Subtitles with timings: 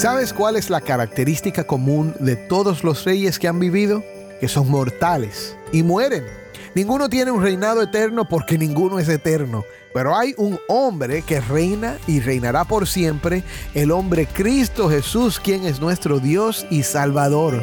[0.00, 4.02] ¿Sabes cuál es la característica común de todos los reyes que han vivido?
[4.40, 6.24] Que son mortales y mueren.
[6.74, 9.62] Ninguno tiene un reinado eterno porque ninguno es eterno.
[9.92, 15.66] Pero hay un hombre que reina y reinará por siempre, el hombre Cristo Jesús, quien
[15.66, 17.62] es nuestro Dios y Salvador.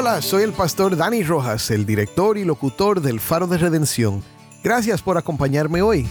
[0.00, 4.22] Hola, soy el pastor Dani Rojas, el director y locutor del Faro de Redención.
[4.62, 6.06] Gracias por acompañarme hoy.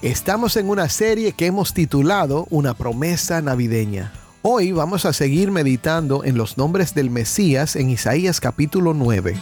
[0.00, 4.14] Estamos en una serie que hemos titulado Una promesa navideña.
[4.40, 9.36] Hoy vamos a seguir meditando en los nombres del Mesías en Isaías capítulo 9.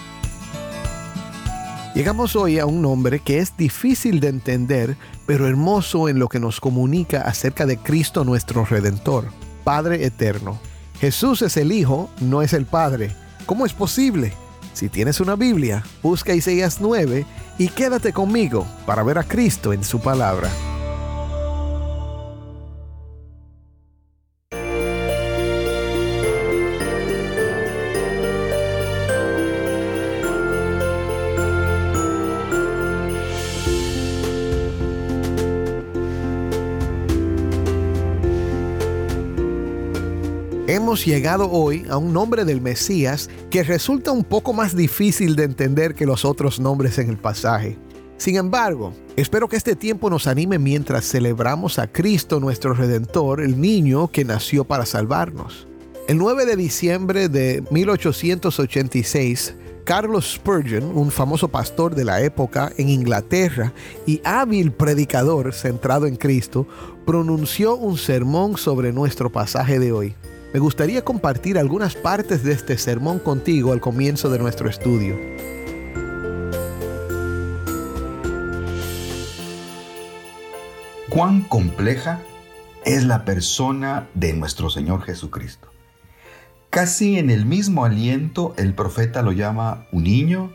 [1.95, 4.97] Llegamos hoy a un nombre que es difícil de entender,
[5.27, 9.27] pero hermoso en lo que nos comunica acerca de Cristo nuestro Redentor,
[9.63, 10.59] Padre Eterno.
[11.03, 13.11] Jesús es el Hijo, no es el Padre.
[13.45, 14.33] ¿Cómo es posible?
[14.73, 17.27] Si tienes una Biblia, busca Isaías 9
[17.59, 20.49] y quédate conmigo para ver a Cristo en su palabra.
[40.73, 45.45] Hemos llegado hoy a un nombre del Mesías que resulta un poco más difícil de
[45.45, 47.77] entender que los otros nombres en el pasaje.
[48.17, 53.61] Sin embargo, espero que este tiempo nos anime mientras celebramos a Cristo nuestro Redentor, el
[53.61, 55.69] niño que nació para salvarnos.
[56.09, 62.89] El 9 de diciembre de 1886, Carlos Spurgeon, un famoso pastor de la época en
[62.89, 63.75] Inglaterra
[64.07, 66.67] y hábil predicador centrado en Cristo,
[67.05, 70.15] pronunció un sermón sobre nuestro pasaje de hoy.
[70.53, 75.19] Me gustaría compartir algunas partes de este sermón contigo al comienzo de nuestro estudio.
[81.09, 82.21] Cuán compleja
[82.85, 85.71] es la persona de nuestro Señor Jesucristo.
[86.69, 90.53] Casi en el mismo aliento el profeta lo llama un niño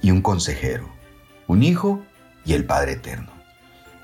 [0.00, 0.88] y un consejero,
[1.46, 2.00] un hijo
[2.46, 3.30] y el Padre eterno.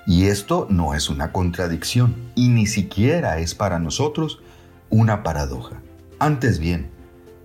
[0.07, 4.42] Y esto no es una contradicción y ni siquiera es para nosotros
[4.93, 5.83] una paradoja.
[6.21, 6.91] Antes bien,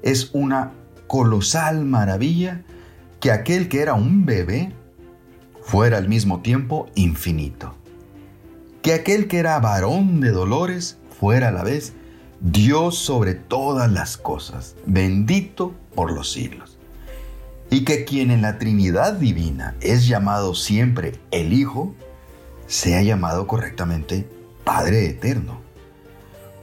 [0.04, 0.74] es una
[1.08, 2.62] colosal maravilla
[3.20, 4.74] que aquel que era un bebé
[5.64, 7.74] fuera al mismo tiempo infinito.
[8.84, 11.94] Que aquel que era varón de dolores fuera a la vez
[12.42, 16.78] Dios sobre todas las cosas, bendito por los siglos.
[17.72, 21.96] Y que quien en la Trinidad Divina es llamado siempre el Hijo,
[22.68, 24.30] sea llamado correctamente
[24.66, 25.67] Padre Eterno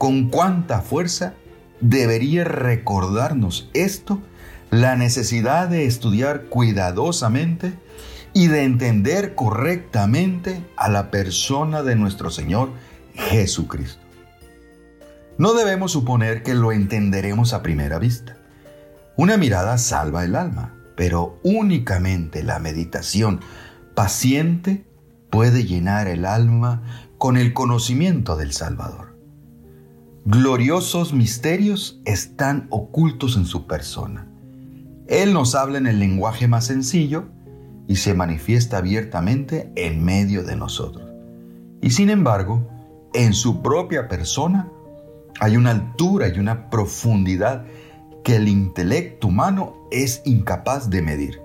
[0.04, 1.32] con cuánta fuerza
[1.80, 4.20] debería recordarnos esto,
[4.70, 7.72] la necesidad de estudiar cuidadosamente
[8.34, 12.68] y de entender correctamente a la persona de nuestro Señor
[13.14, 14.02] Jesucristo.
[15.38, 18.36] No debemos suponer que lo entenderemos a primera vista.
[19.16, 23.40] Una mirada salva el alma, pero únicamente la meditación
[23.94, 24.84] paciente
[25.30, 26.82] puede llenar el alma
[27.16, 29.13] con el conocimiento del Salvador.
[30.26, 34.26] Gloriosos misterios están ocultos en su persona.
[35.06, 37.26] Él nos habla en el lenguaje más sencillo
[37.88, 41.12] y se manifiesta abiertamente en medio de nosotros.
[41.82, 42.66] Y sin embargo,
[43.12, 44.70] en su propia persona
[45.40, 47.66] hay una altura y una profundidad
[48.24, 51.42] que el intelecto humano es incapaz de medir.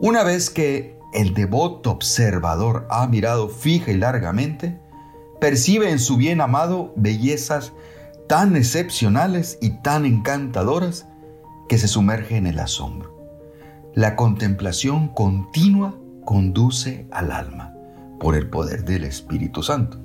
[0.00, 4.80] Una vez que el devoto observador ha mirado fija y largamente,
[5.40, 7.72] percibe en su bien amado bellezas
[8.28, 11.06] tan excepcionales y tan encantadoras
[11.68, 13.16] que se sumerge en el asombro.
[13.94, 17.74] La contemplación continua conduce al alma,
[18.20, 19.98] por el poder del Espíritu Santo,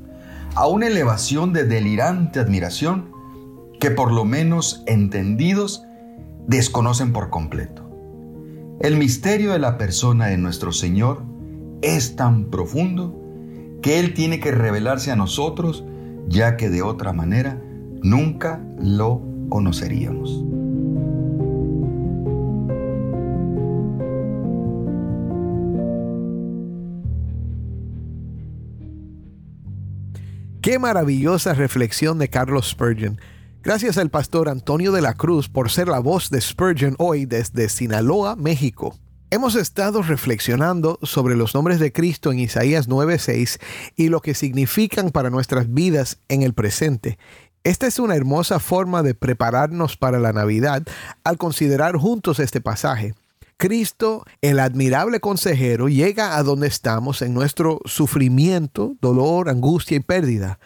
[0.55, 3.11] a una elevación de delirante admiración
[3.79, 5.83] que por lo menos entendidos
[6.47, 7.83] desconocen por completo.
[8.79, 11.23] El misterio de la persona de nuestro Señor
[11.81, 13.24] es tan profundo
[13.81, 15.83] que Él tiene que revelarse a nosotros,
[16.27, 17.61] ya que de otra manera
[18.01, 20.43] nunca lo conoceríamos.
[30.65, 33.19] Qué maravillosa reflexión de Carlos Spurgeon.
[33.61, 37.69] Gracias al pastor Antonio de la Cruz por ser la voz de Spurgeon hoy desde
[37.69, 38.95] Sinaloa, México.
[39.35, 43.59] Hemos estado reflexionando sobre los nombres de Cristo en Isaías 9:6
[43.97, 47.17] y lo que significan para nuestras vidas en el presente.
[47.65, 50.83] Esta es una hermosa forma de prepararnos para la Navidad
[51.25, 53.13] al considerar juntos este pasaje.
[53.57, 60.59] Cristo, el admirable consejero, llega a donde estamos en nuestro sufrimiento, dolor, angustia y pérdida.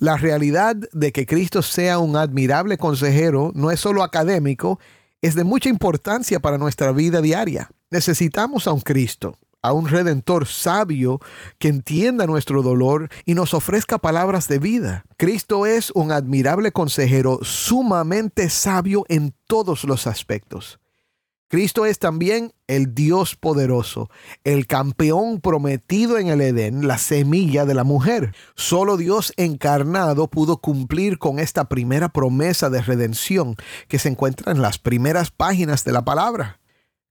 [0.00, 4.80] La realidad de que Cristo sea un admirable consejero no es solo académico,
[5.22, 7.70] es de mucha importancia para nuestra vida diaria.
[7.90, 11.20] Necesitamos a un Cristo, a un redentor sabio
[11.58, 15.04] que entienda nuestro dolor y nos ofrezca palabras de vida.
[15.16, 20.80] Cristo es un admirable consejero sumamente sabio en todos los aspectos.
[21.48, 24.10] Cristo es también el Dios poderoso,
[24.42, 28.34] el campeón prometido en el Edén, la semilla de la mujer.
[28.56, 33.54] Solo Dios encarnado pudo cumplir con esta primera promesa de redención
[33.86, 36.58] que se encuentra en las primeras páginas de la palabra.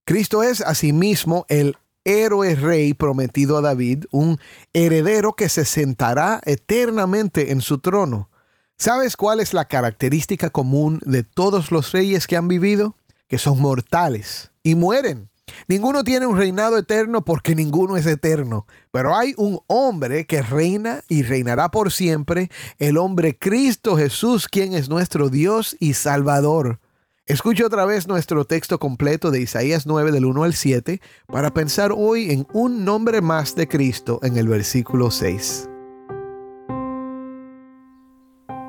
[0.06, 4.38] Cristo es asimismo el héroe rey prometido a David, un
[4.72, 8.30] heredero que se sentará eternamente en su trono.
[8.78, 12.96] ¿Sabes cuál es la característica común de todos los reyes que han vivido?
[13.28, 15.28] que son mortales y mueren.
[15.68, 18.66] Ninguno tiene un reinado eterno porque ninguno es eterno.
[18.90, 24.74] Pero hay un hombre que reina y reinará por siempre, el hombre Cristo Jesús, quien
[24.74, 26.80] es nuestro Dios y Salvador.
[27.26, 31.92] Escuche otra vez nuestro texto completo de Isaías 9 del 1 al 7 para pensar
[31.92, 35.68] hoy en un nombre más de Cristo en el versículo 6.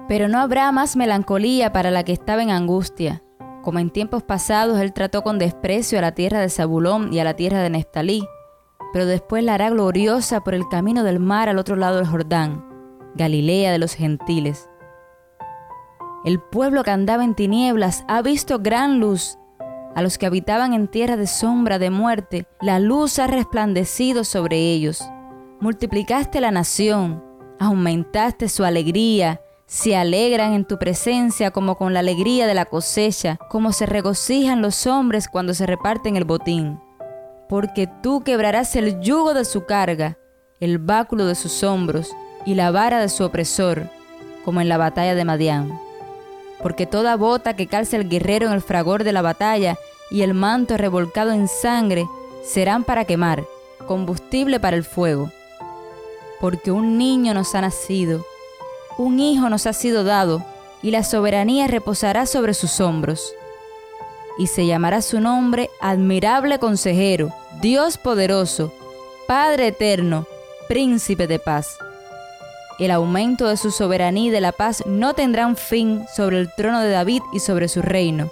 [0.07, 3.21] Pero no habrá más melancolía para la que estaba en angustia
[3.67, 7.25] como en tiempos pasados él trató con desprecio a la tierra de Zabulón y a
[7.25, 8.25] la tierra de Neftalí,
[8.93, 12.65] pero después la hará gloriosa por el camino del mar al otro lado del Jordán,
[13.15, 14.69] Galilea de los gentiles.
[16.25, 19.37] El pueblo que andaba en tinieblas ha visto gran luz.
[19.95, 24.57] A los que habitaban en tierra de sombra de muerte, la luz ha resplandecido sobre
[24.57, 25.03] ellos.
[25.59, 27.23] Multiplicaste la nación,
[27.59, 33.37] aumentaste su alegría, se alegran en tu presencia como con la alegría de la cosecha,
[33.49, 36.79] como se regocijan los hombres cuando se reparten el botín.
[37.49, 40.17] Porque tú quebrarás el yugo de su carga,
[40.59, 42.11] el báculo de sus hombros
[42.45, 43.89] y la vara de su opresor,
[44.45, 45.86] como en la batalla de Madián.
[46.61, 49.77] Porque toda bota que calce el guerrero en el fragor de la batalla
[50.09, 52.05] y el manto revolcado en sangre
[52.43, 53.45] serán para quemar,
[53.85, 55.31] combustible para el fuego.
[56.39, 58.25] Porque un niño nos ha nacido
[58.97, 60.43] un hijo nos ha sido dado,
[60.81, 63.33] y la soberanía reposará sobre sus hombros.
[64.39, 67.31] Y se llamará su nombre admirable consejero,
[67.61, 68.73] Dios poderoso,
[69.27, 70.25] Padre eterno,
[70.67, 71.77] príncipe de paz.
[72.79, 76.81] El aumento de su soberanía y de la paz no tendrán fin sobre el trono
[76.81, 78.29] de David y sobre su reino,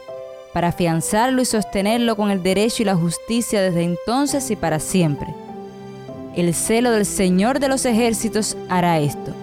[0.54, 5.34] para afianzarlo y sostenerlo con el derecho y la justicia desde entonces y para siempre.
[6.36, 9.34] El celo del Señor de los ejércitos hará esto.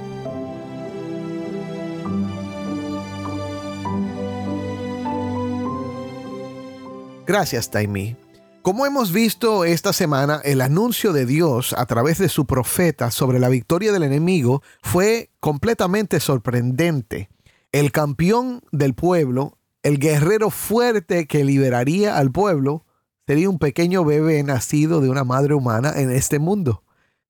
[7.26, 8.21] Gracias, Taimi.
[8.62, 13.40] Como hemos visto esta semana, el anuncio de Dios a través de su profeta sobre
[13.40, 17.28] la victoria del enemigo fue completamente sorprendente.
[17.72, 22.86] El campeón del pueblo, el guerrero fuerte que liberaría al pueblo,
[23.26, 26.84] sería un pequeño bebé nacido de una madre humana en este mundo.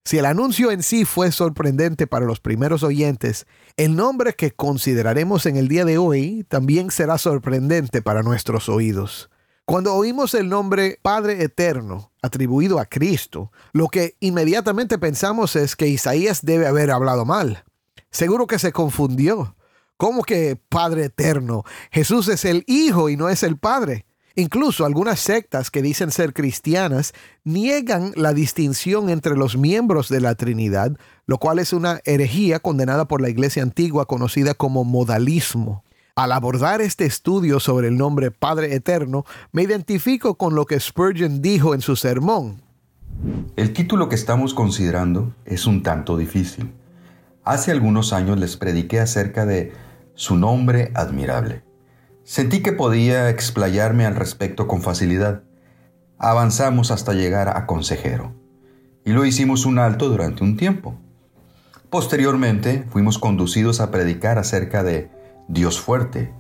[0.05, 3.47] Si el anuncio en sí fue sorprendente para los primeros oyentes,
[3.79, 9.32] el nombre que consideraremos en el día de hoy también será sorprendente para nuestros oídos.
[9.73, 15.89] Cuando oímos el nombre Padre Eterno atribuido a Cristo, lo que inmediatamente pensamos es que
[15.89, 17.65] Isaías debe haber hablado mal.
[18.11, 19.57] Seguro que se confundió.
[19.97, 21.65] ¿Cómo que Padre Eterno?
[21.91, 24.05] Jesús es el Hijo y no es el Padre.
[24.35, 30.35] Incluso algunas sectas que dicen ser cristianas niegan la distinción entre los miembros de la
[30.35, 35.83] Trinidad, lo cual es una herejía condenada por la Iglesia antigua conocida como modalismo.
[36.15, 41.41] Al abordar este estudio sobre el nombre Padre Eterno, me identifico con lo que Spurgeon
[41.41, 42.61] dijo en su sermón.
[43.57, 46.71] El título que estamos considerando es un tanto difícil.
[47.45, 49.73] Hace algunos años les prediqué acerca de
[50.15, 51.63] su nombre admirable.
[52.25, 55.45] Sentí que podía explayarme al respecto con facilidad.
[56.19, 58.35] avanzamos hasta llegar a consejero.
[59.07, 60.95] Y lo hicimos un alto durante un tiempo.
[61.89, 66.33] Posteriormente fuimos conducidos a predicar acerca de Dios fuerte,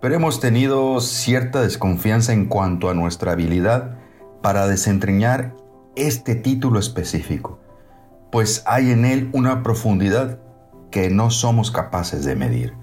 [0.00, 3.96] pero hemos tenido cierta desconfianza en cuanto a nuestra habilidad
[4.42, 5.54] para desentrañar
[5.96, 7.58] este título específico,
[8.32, 10.38] pues hay en él una profundidad
[10.90, 12.74] que no somos capaces de medir.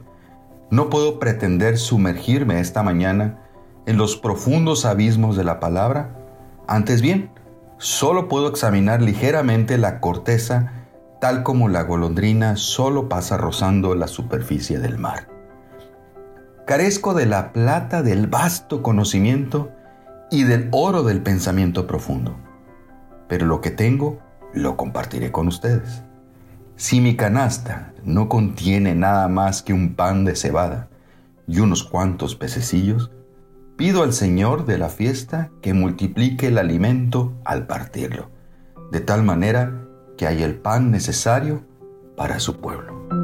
[0.70, 3.44] No puedo pretender sumergirme esta mañana
[3.86, 6.16] en los profundos abismos de la palabra,
[6.68, 7.32] antes bien,
[7.78, 10.74] solo puedo examinar ligeramente la corteza
[11.20, 15.37] tal como la golondrina solo pasa rozando la superficie del mar.
[16.68, 19.72] Carezco de la plata del vasto conocimiento
[20.30, 22.36] y del oro del pensamiento profundo,
[23.30, 24.20] pero lo que tengo
[24.54, 26.04] lo compartiré con ustedes.
[26.76, 30.90] Si mi canasta no contiene nada más que un pan de cebada
[31.48, 33.12] y unos cuantos pececillos,
[33.78, 38.30] pido al Señor de la fiesta que multiplique el alimento al partirlo,
[38.92, 39.86] de tal manera
[40.18, 41.64] que haya el pan necesario
[42.18, 43.17] para su pueblo.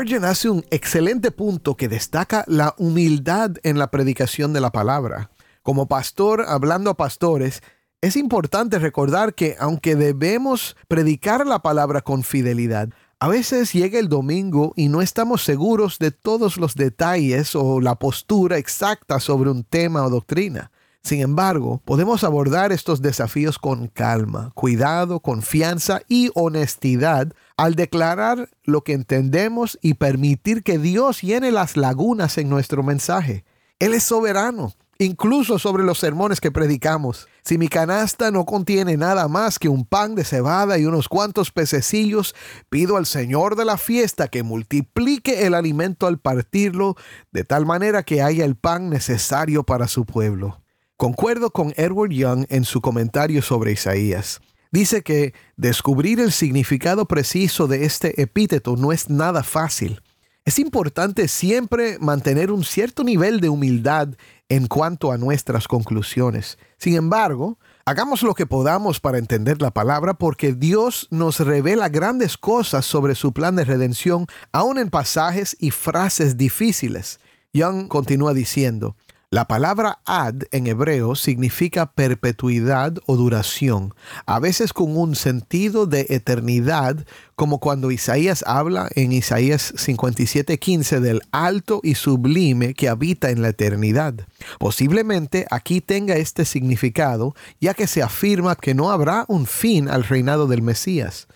[0.00, 5.30] Spurgeon hace un excelente punto que destaca la humildad en la predicación de la palabra.
[5.60, 7.62] Como pastor, hablando a pastores,
[8.00, 12.88] es importante recordar que aunque debemos predicar la palabra con fidelidad,
[13.18, 17.96] a veces llega el domingo y no estamos seguros de todos los detalles o la
[17.96, 20.70] postura exacta sobre un tema o doctrina.
[21.02, 28.82] Sin embargo, podemos abordar estos desafíos con calma, cuidado, confianza y honestidad al declarar lo
[28.82, 33.44] que entendemos y permitir que Dios llene las lagunas en nuestro mensaje.
[33.78, 37.28] Él es soberano, incluso sobre los sermones que predicamos.
[37.42, 41.50] Si mi canasta no contiene nada más que un pan de cebada y unos cuantos
[41.50, 42.34] pececillos,
[42.68, 46.96] pido al Señor de la fiesta que multiplique el alimento al partirlo,
[47.32, 50.59] de tal manera que haya el pan necesario para su pueblo.
[51.00, 54.42] Concuerdo con Edward Young en su comentario sobre Isaías.
[54.70, 60.02] Dice que descubrir el significado preciso de este epíteto no es nada fácil.
[60.44, 64.08] Es importante siempre mantener un cierto nivel de humildad
[64.50, 66.58] en cuanto a nuestras conclusiones.
[66.76, 72.36] Sin embargo, hagamos lo que podamos para entender la palabra porque Dios nos revela grandes
[72.36, 77.20] cosas sobre su plan de redención, aun en pasajes y frases difíciles.
[77.54, 78.96] Young continúa diciendo,
[79.32, 83.94] la palabra ad en hebreo significa perpetuidad o duración,
[84.26, 87.06] a veces con un sentido de eternidad,
[87.36, 93.50] como cuando Isaías habla en Isaías 57:15 del alto y sublime que habita en la
[93.50, 94.14] eternidad.
[94.58, 100.02] Posiblemente aquí tenga este significado, ya que se afirma que no habrá un fin al
[100.02, 101.28] reinado del Mesías.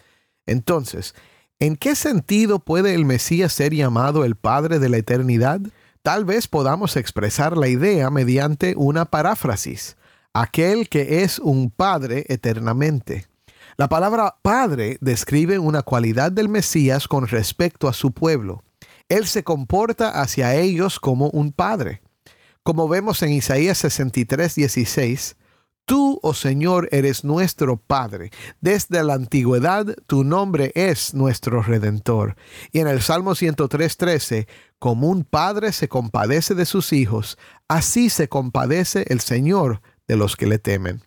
[0.47, 1.15] Entonces,
[1.61, 5.61] ¿en qué sentido puede el Mesías ser llamado el Padre de la eternidad?
[6.05, 9.97] Tal vez podamos expresar la idea mediante una paráfrasis,
[10.35, 13.27] aquel que es un Padre eternamente.
[13.79, 18.63] La palabra Padre describe una cualidad del Mesías con respecto a su pueblo.
[19.09, 22.03] Él se comporta hacia ellos como un Padre.
[22.63, 25.37] Como vemos en Isaías 63, 16,
[25.87, 28.31] Tú, oh Señor, eres nuestro Padre.
[28.61, 32.37] Desde la antigüedad tu nombre es nuestro Redentor.
[32.73, 34.47] Y en el Salmo 103.13,
[34.79, 37.39] como un padre se compadece de sus hijos,
[37.69, 41.03] así se compadece el Señor de los que le temen.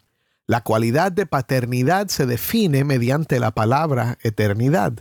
[0.46, 4.94] La cualidad de paternidad se define mediante la palabra eternidad.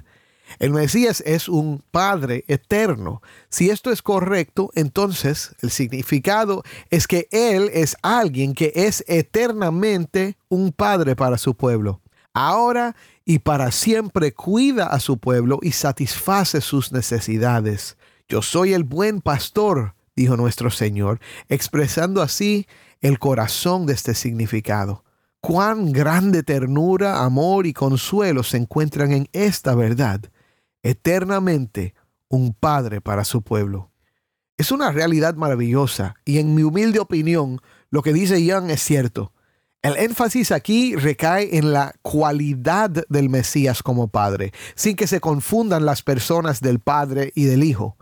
[0.59, 3.23] El Mesías es un Padre eterno.
[3.49, 10.37] Si esto es correcto, entonces el significado es que Él es alguien que es eternamente
[10.49, 12.01] un Padre para su pueblo.
[12.33, 17.97] Ahora y para siempre cuida a su pueblo y satisface sus necesidades.
[18.29, 22.67] Yo soy el buen pastor, dijo nuestro Señor, expresando así
[23.01, 25.05] el corazón de este significado.
[25.41, 30.21] Cuán grande ternura, amor y consuelo se encuentran en esta verdad
[30.91, 31.95] eternamente
[32.29, 33.91] un padre para su pueblo.
[34.57, 39.33] Es una realidad maravillosa y en mi humilde opinión lo que dice Ian es cierto.
[39.83, 45.85] El énfasis aquí recae en la cualidad del Mesías como Padre, sin que se confundan
[45.85, 47.97] las personas del Padre y del Hijo.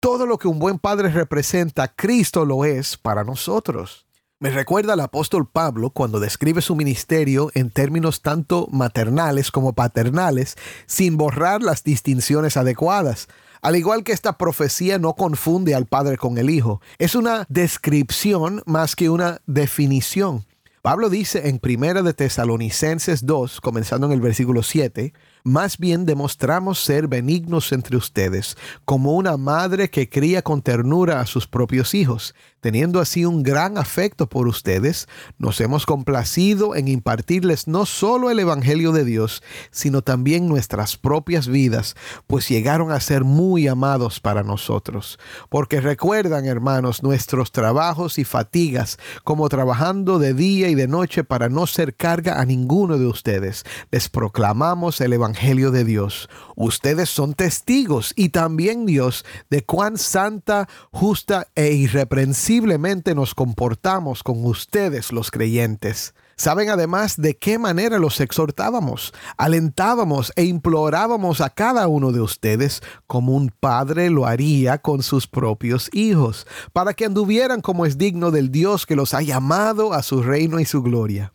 [0.00, 4.07] Todo lo que un buen Padre representa, Cristo lo es para nosotros.
[4.40, 10.54] Me recuerda al apóstol Pablo cuando describe su ministerio en términos tanto maternales como paternales,
[10.86, 13.26] sin borrar las distinciones adecuadas.
[13.62, 18.62] Al igual que esta profecía no confunde al padre con el hijo, es una descripción
[18.64, 20.44] más que una definición.
[20.82, 25.12] Pablo dice en 1 de Tesalonicenses 2, comenzando en el versículo 7,
[25.48, 31.26] Más bien demostramos ser benignos entre ustedes, como una madre que cría con ternura a
[31.26, 32.34] sus propios hijos.
[32.60, 35.06] Teniendo así un gran afecto por ustedes,
[35.38, 41.46] nos hemos complacido en impartirles no solo el Evangelio de Dios, sino también nuestras propias
[41.46, 41.94] vidas,
[42.26, 45.20] pues llegaron a ser muy amados para nosotros.
[45.48, 51.48] Porque recuerdan, hermanos, nuestros trabajos y fatigas, como trabajando de día y de noche para
[51.48, 53.64] no ser carga a ninguno de ustedes.
[53.92, 56.28] Les proclamamos el Evangelio de Dios.
[56.56, 62.76] Ustedes son testigos y también Dios de cuán santa, justa e irreprensible
[63.14, 66.14] nos comportamos con ustedes los creyentes.
[66.36, 72.82] Saben además de qué manera los exhortábamos, alentábamos e implorábamos a cada uno de ustedes
[73.06, 78.30] como un padre lo haría con sus propios hijos, para que anduvieran como es digno
[78.30, 81.32] del Dios que los ha llamado a su reino y su gloria.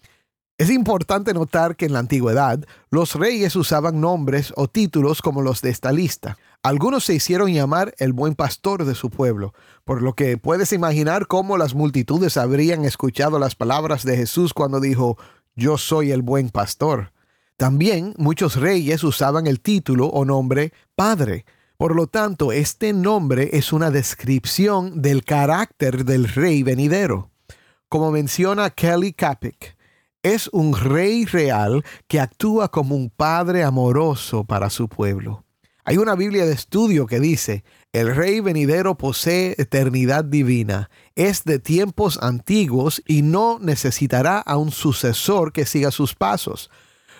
[0.59, 5.63] Es importante notar que en la antigüedad los reyes usaban nombres o títulos como los
[5.63, 6.37] de esta lista.
[6.61, 11.25] Algunos se hicieron llamar el buen pastor de su pueblo, por lo que puedes imaginar
[11.25, 15.17] cómo las multitudes habrían escuchado las palabras de Jesús cuando dijo,
[15.55, 17.11] yo soy el buen pastor.
[17.57, 21.45] También muchos reyes usaban el título o nombre Padre.
[21.77, 27.31] Por lo tanto, este nombre es una descripción del carácter del rey venidero.
[27.89, 29.72] Como menciona Kelly Kapic,
[30.23, 35.43] es un rey real que actúa como un padre amoroso para su pueblo.
[35.83, 41.59] Hay una Biblia de estudio que dice, el rey venidero posee eternidad divina, es de
[41.59, 46.71] tiempos antiguos y no necesitará a un sucesor que siga sus pasos.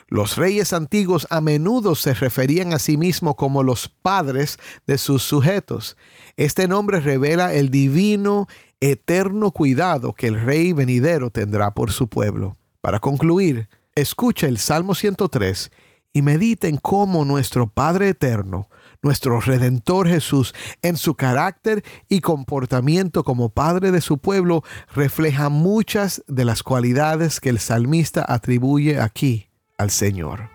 [0.08, 4.58] Los reyes antiguos a menudo se referían a sí mismos como los padres
[4.88, 5.98] de sus sujetos.
[6.38, 8.48] Este nombre revela el divino,
[8.80, 12.56] eterno cuidado que el rey venidero tendrá por su pueblo.
[12.84, 15.72] Para concluir, escucha el Salmo 103
[16.12, 18.68] y mediten cómo nuestro Padre Eterno,
[19.02, 26.26] nuestro Redentor Jesús, en su carácter y comportamiento como Padre de su pueblo, refleja muchas
[26.28, 30.50] de las cualidades que el salmista atribuye aquí al Señor.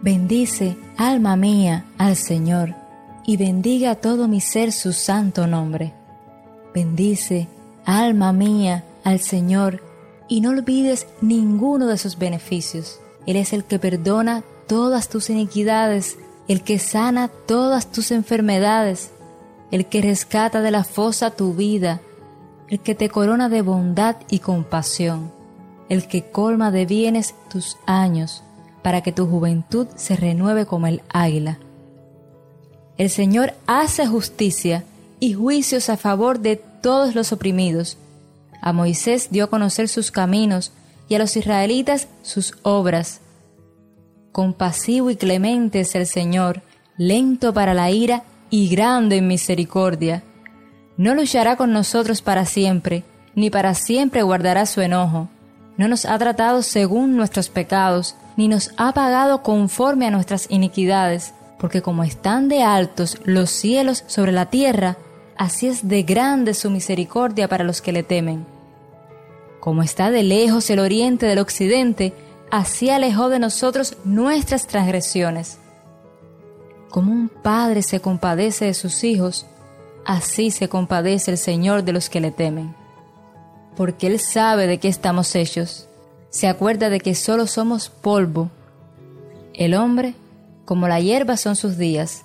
[0.00, 2.74] Bendice, alma mía, al Señor,
[3.26, 5.92] y bendiga todo mi ser su santo nombre.
[6.74, 7.46] Bendice,
[7.88, 9.82] alma mía, al Señor,
[10.28, 13.00] y no olvides ninguno de sus beneficios.
[13.26, 19.10] Él es el que perdona todas tus iniquidades, el que sana todas tus enfermedades,
[19.70, 22.02] el que rescata de la fosa tu vida,
[22.68, 25.32] el que te corona de bondad y compasión,
[25.88, 28.42] el que colma de bienes tus años,
[28.82, 31.58] para que tu juventud se renueve como el águila.
[32.98, 34.84] El Señor hace justicia
[35.20, 37.98] y juicios a favor de todos los oprimidos
[38.60, 40.72] a Moisés dio a conocer sus caminos
[41.08, 43.20] y a los israelitas sus obras.
[44.32, 46.62] Compasivo y clemente es el Señor,
[46.96, 50.22] lento para la ira y grande en misericordia.
[50.96, 55.28] No luchará con nosotros para siempre, ni para siempre guardará su enojo.
[55.76, 61.34] No nos ha tratado según nuestros pecados, ni nos ha pagado conforme a nuestras iniquidades,
[61.58, 64.96] porque como están de altos los cielos sobre la tierra,
[65.38, 68.44] así es de grande su misericordia para los que le temen.
[69.60, 72.12] Como está de lejos el oriente del occidente,
[72.50, 75.58] así alejó de nosotros nuestras transgresiones.
[76.90, 79.46] Como un padre se compadece de sus hijos,
[80.04, 82.74] así se compadece el Señor de los que le temen.
[83.76, 85.88] Porque Él sabe de qué estamos hechos,
[86.30, 88.50] se acuerda de que solo somos polvo.
[89.54, 90.14] El hombre,
[90.64, 92.24] como la hierba son sus días,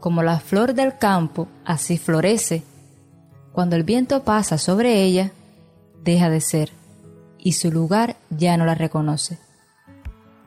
[0.00, 2.62] como la flor del campo, así florece.
[3.52, 5.32] Cuando el viento pasa sobre ella,
[6.02, 6.72] deja de ser,
[7.38, 9.38] y su lugar ya no la reconoce.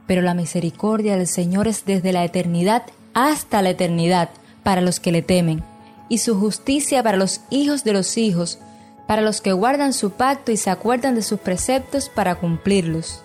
[0.08, 4.30] Pero la misericordia del Señor es desde la eternidad hasta la eternidad
[4.64, 5.64] para los que le temen,
[6.10, 8.60] y su justicia para los hijos de los hijos,
[9.08, 13.24] para los que guardan su pacto y se acuerdan de sus preceptos para cumplirlos.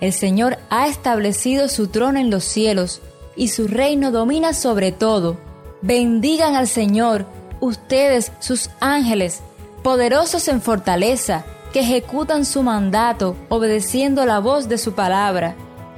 [0.00, 3.00] El Señor ha establecido su trono en los cielos,
[3.36, 5.36] y su reino domina sobre todo.
[5.82, 7.26] Bendigan al Señor,
[7.60, 9.40] ustedes, sus ángeles,
[9.82, 15.54] poderosos en fortaleza, que ejecutan su mandato, obedeciendo la voz de su palabra.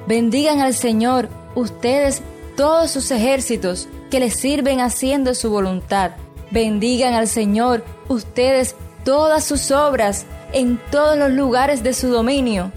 [0.07, 2.21] Bendigan al Señor, ustedes,
[2.57, 6.11] todos sus ejércitos, que les sirven haciendo su voluntad.
[6.51, 8.75] Bendigan al Señor, ustedes,
[9.05, 12.71] todas sus obras, en todos los lugares de su dominio.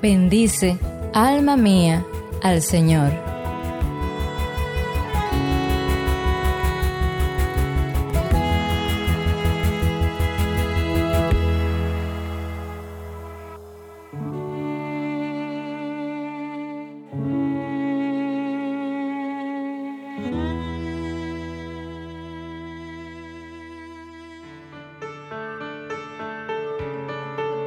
[0.00, 0.78] Bendice,
[1.12, 2.04] alma mía,
[2.42, 3.35] al Señor.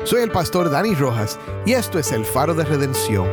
[0.10, 3.28] Soy el pastor Dani Rojas y esto es el faro de redención.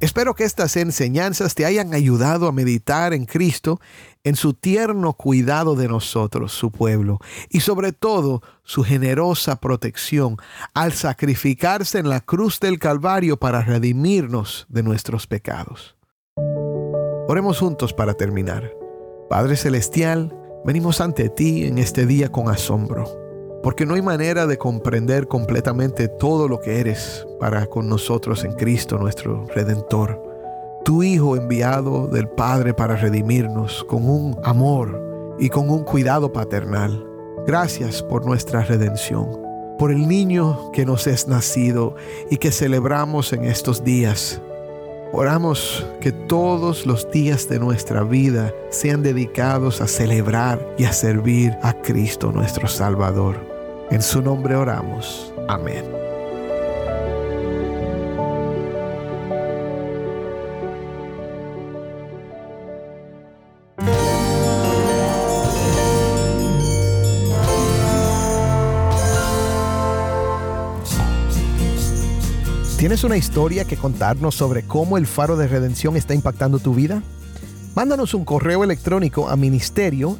[0.00, 3.78] Espero que estas enseñanzas te hayan ayudado a meditar en Cristo,
[4.24, 10.38] en su tierno cuidado de nosotros, su pueblo, y sobre todo su generosa protección
[10.74, 15.94] al sacrificarse en la cruz del Calvario para redimirnos de nuestros pecados.
[17.28, 18.72] Oremos juntos para terminar.
[19.30, 23.24] Padre Celestial, venimos ante ti en este día con asombro
[23.64, 28.52] porque no hay manera de comprender completamente todo lo que eres para con nosotros en
[28.52, 30.22] Cristo nuestro Redentor.
[30.84, 37.06] Tu Hijo enviado del Padre para redimirnos con un amor y con un cuidado paternal.
[37.46, 39.30] Gracias por nuestra redención,
[39.78, 41.94] por el niño que nos es nacido
[42.30, 44.42] y que celebramos en estos días.
[45.16, 51.56] Oramos que todos los días de nuestra vida sean dedicados a celebrar y a servir
[51.62, 53.36] a Cristo nuestro Salvador.
[53.92, 55.32] En su nombre oramos.
[55.46, 56.03] Amén.
[72.84, 77.02] ¿Tienes una historia que contarnos sobre cómo el faro de redención está impactando tu vida?
[77.74, 80.18] Mándanos un correo electrónico a ministerio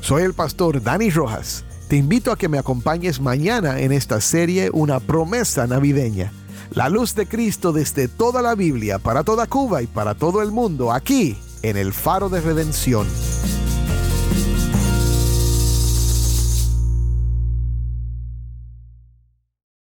[0.00, 1.64] soy el pastor Dani Rojas.
[1.88, 6.30] Te invito a que me acompañes mañana en esta serie Una promesa navideña.
[6.70, 10.52] La luz de Cristo desde toda la Biblia, para toda Cuba y para todo el
[10.52, 13.08] mundo, aquí en el Faro de Redención.